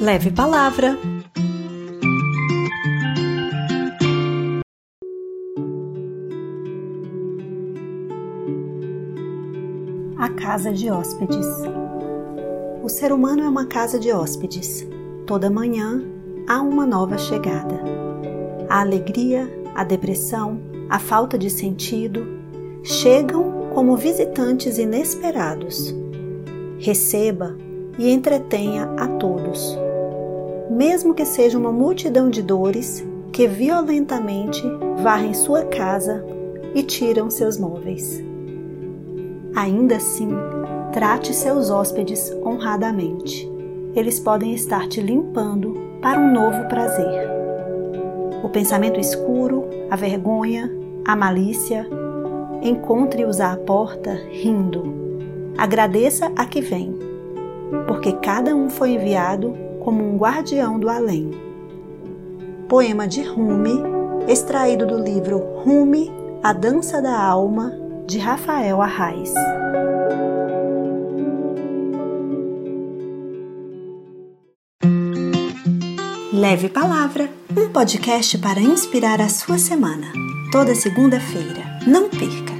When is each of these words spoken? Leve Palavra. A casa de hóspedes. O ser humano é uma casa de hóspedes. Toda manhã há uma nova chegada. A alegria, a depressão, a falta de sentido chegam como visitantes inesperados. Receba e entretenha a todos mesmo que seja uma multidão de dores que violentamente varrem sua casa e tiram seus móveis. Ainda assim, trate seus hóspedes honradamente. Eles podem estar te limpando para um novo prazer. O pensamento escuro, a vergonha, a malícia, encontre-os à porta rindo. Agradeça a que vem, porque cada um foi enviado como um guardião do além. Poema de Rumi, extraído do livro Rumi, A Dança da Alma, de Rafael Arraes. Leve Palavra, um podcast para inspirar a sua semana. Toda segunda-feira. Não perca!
Leve 0.00 0.30
Palavra. 0.30 0.96
A 10.16 10.28
casa 10.28 10.72
de 10.72 10.88
hóspedes. 10.88 11.44
O 12.80 12.88
ser 12.88 13.10
humano 13.10 13.42
é 13.42 13.48
uma 13.48 13.66
casa 13.66 13.98
de 13.98 14.12
hóspedes. 14.12 14.86
Toda 15.26 15.50
manhã 15.50 16.00
há 16.48 16.62
uma 16.62 16.86
nova 16.86 17.18
chegada. 17.18 17.80
A 18.68 18.82
alegria, 18.82 19.50
a 19.74 19.82
depressão, 19.82 20.60
a 20.88 21.00
falta 21.00 21.36
de 21.36 21.50
sentido 21.50 22.24
chegam 22.84 23.70
como 23.74 23.96
visitantes 23.96 24.78
inesperados. 24.78 25.92
Receba 26.78 27.56
e 27.98 28.08
entretenha 28.08 28.84
a 28.96 29.08
todos 29.08 29.87
mesmo 30.78 31.12
que 31.12 31.24
seja 31.24 31.58
uma 31.58 31.72
multidão 31.72 32.30
de 32.30 32.40
dores 32.40 33.04
que 33.32 33.48
violentamente 33.48 34.62
varrem 35.02 35.34
sua 35.34 35.64
casa 35.64 36.24
e 36.72 36.84
tiram 36.84 37.28
seus 37.28 37.58
móveis. 37.58 38.22
Ainda 39.56 39.96
assim, 39.96 40.30
trate 40.92 41.34
seus 41.34 41.68
hóspedes 41.68 42.32
honradamente. 42.44 43.50
Eles 43.92 44.20
podem 44.20 44.54
estar 44.54 44.86
te 44.86 45.00
limpando 45.00 45.74
para 46.00 46.20
um 46.20 46.32
novo 46.32 46.68
prazer. 46.68 47.28
O 48.44 48.48
pensamento 48.48 49.00
escuro, 49.00 49.64
a 49.90 49.96
vergonha, 49.96 50.72
a 51.04 51.16
malícia, 51.16 51.88
encontre-os 52.62 53.40
à 53.40 53.56
porta 53.56 54.16
rindo. 54.30 54.94
Agradeça 55.56 56.30
a 56.36 56.46
que 56.46 56.60
vem, 56.60 56.96
porque 57.88 58.12
cada 58.12 58.54
um 58.54 58.70
foi 58.70 58.90
enviado 58.90 59.66
como 59.88 60.04
um 60.04 60.18
guardião 60.18 60.78
do 60.78 60.90
além. 60.90 61.30
Poema 62.68 63.08
de 63.08 63.22
Rumi, 63.22 63.72
extraído 64.28 64.86
do 64.86 64.98
livro 64.98 65.38
Rumi, 65.64 66.12
A 66.42 66.52
Dança 66.52 67.00
da 67.00 67.18
Alma, 67.18 67.72
de 68.06 68.18
Rafael 68.18 68.82
Arraes. 68.82 69.32
Leve 76.34 76.68
Palavra, 76.68 77.30
um 77.56 77.70
podcast 77.70 78.36
para 78.36 78.60
inspirar 78.60 79.22
a 79.22 79.28
sua 79.30 79.56
semana. 79.56 80.12
Toda 80.52 80.74
segunda-feira. 80.74 81.64
Não 81.86 82.10
perca! 82.10 82.57